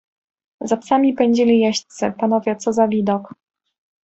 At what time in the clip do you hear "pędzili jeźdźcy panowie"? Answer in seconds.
1.13-2.55